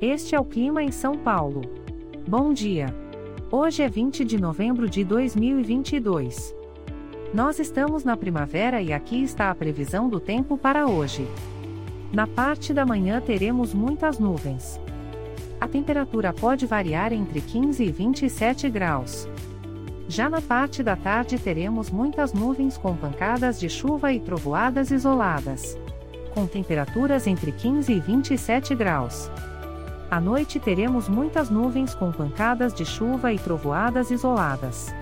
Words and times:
Este 0.00 0.34
é 0.34 0.40
o 0.40 0.44
clima 0.44 0.82
em 0.82 0.92
São 0.92 1.16
Paulo. 1.16 1.62
Bom 2.28 2.52
dia. 2.52 2.94
Hoje 3.50 3.82
é 3.82 3.88
20 3.88 4.26
de 4.26 4.38
novembro 4.38 4.90
de 4.90 5.02
2022. 5.02 6.54
Nós 7.32 7.58
estamos 7.58 8.04
na 8.04 8.14
primavera 8.14 8.82
e 8.82 8.92
aqui 8.92 9.22
está 9.22 9.50
a 9.50 9.54
previsão 9.54 10.06
do 10.06 10.20
tempo 10.20 10.58
para 10.58 10.86
hoje. 10.86 11.26
Na 12.12 12.26
parte 12.26 12.74
da 12.74 12.84
manhã 12.84 13.22
teremos 13.22 13.72
muitas 13.72 14.18
nuvens. 14.18 14.78
A 15.58 15.66
temperatura 15.66 16.30
pode 16.30 16.66
variar 16.66 17.10
entre 17.14 17.40
15 17.40 17.82
e 17.82 17.90
27 17.90 18.68
graus. 18.68 19.26
Já 20.10 20.28
na 20.28 20.42
parte 20.42 20.82
da 20.82 20.94
tarde 20.94 21.38
teremos 21.38 21.90
muitas 21.90 22.34
nuvens 22.34 22.76
com 22.76 22.94
pancadas 22.94 23.58
de 23.58 23.70
chuva 23.70 24.12
e 24.12 24.20
trovoadas 24.20 24.90
isoladas. 24.90 25.74
Com 26.34 26.46
temperaturas 26.46 27.26
entre 27.26 27.50
15 27.50 27.94
e 27.94 27.98
27 27.98 28.74
graus. 28.74 29.30
À 30.10 30.20
noite 30.20 30.60
teremos 30.60 31.08
muitas 31.08 31.50
nuvens 31.50 31.92
com 31.94 32.12
pancadas 32.12 32.72
de 32.72 32.84
chuva 32.84 33.32
e 33.32 33.38
trovoadas 33.38 34.10
isoladas. 34.10 34.94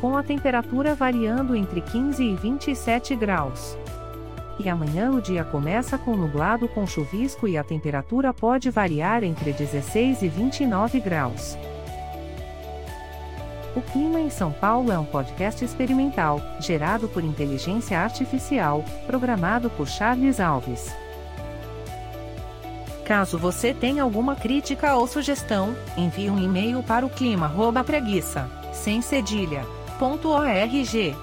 Com 0.00 0.16
a 0.16 0.22
temperatura 0.22 0.94
variando 0.94 1.54
entre 1.54 1.82
15 1.82 2.24
e 2.24 2.34
27 2.34 3.14
graus. 3.16 3.76
E 4.58 4.68
amanhã 4.68 5.10
o 5.10 5.20
dia 5.20 5.44
começa 5.44 5.98
com 5.98 6.16
nublado 6.16 6.66
com 6.68 6.86
chuvisco 6.86 7.46
e 7.46 7.58
a 7.58 7.64
temperatura 7.64 8.32
pode 8.32 8.70
variar 8.70 9.22
entre 9.22 9.52
16 9.52 10.22
e 10.22 10.28
29 10.28 11.00
graus. 11.00 11.58
O 13.76 13.82
Clima 13.82 14.18
em 14.18 14.30
São 14.30 14.50
Paulo 14.50 14.90
é 14.90 14.98
um 14.98 15.04
podcast 15.04 15.62
experimental, 15.62 16.40
gerado 16.60 17.08
por 17.08 17.22
inteligência 17.22 18.00
artificial, 18.00 18.82
programado 19.06 19.68
por 19.68 19.86
Charles 19.86 20.40
Alves. 20.40 20.96
Caso 23.06 23.38
você 23.38 23.72
tenha 23.72 24.02
alguma 24.02 24.34
crítica 24.34 24.96
ou 24.96 25.06
sugestão, 25.06 25.76
envie 25.96 26.28
um 26.28 26.42
e-mail 26.42 26.82
para 26.82 27.06
o 27.06 27.08
clima@preguiça, 27.08 28.50
sem 28.72 29.00
cedilha, 29.00 29.64
.org. 30.00 31.16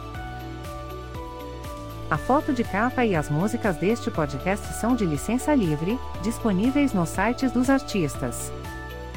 A 2.09 2.17
foto 2.17 2.53
de 2.53 2.63
capa 2.63 3.03
e 3.03 3.13
as 3.13 3.29
músicas 3.29 3.75
deste 3.75 4.09
podcast 4.09 4.65
são 4.79 4.95
de 4.95 5.05
licença 5.05 5.53
livre, 5.53 5.99
disponíveis 6.21 6.93
nos 6.93 7.09
sites 7.09 7.51
dos 7.51 7.69
artistas. 7.69 8.49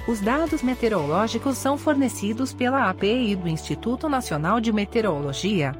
Os 0.09 0.21
dados 0.21 0.61
meteorológicos 0.61 1.57
são 1.59 1.79
fornecidos 1.79 2.53
pela 2.53 2.91
API 2.91 3.37
do 3.37 3.49
Instituto 3.49 4.09
Nacional 4.09 4.61
de 4.61 4.73
Meteorologia. 4.73 5.73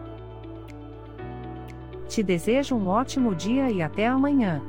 Te 2.09 2.23
desejo 2.23 2.77
um 2.77 2.87
ótimo 2.87 3.35
dia 3.35 3.71
e 3.73 3.83
até 3.83 4.07
amanhã. 4.07 4.63